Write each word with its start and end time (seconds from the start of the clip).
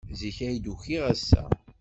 Zik 0.19 0.37
ay 0.47 0.57
d-ukiɣ 0.57 1.03
ass-a. 1.13 1.43